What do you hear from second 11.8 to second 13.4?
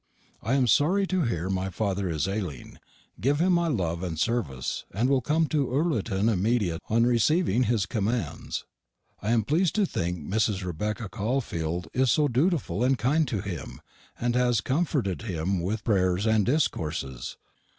is so dutifull and kind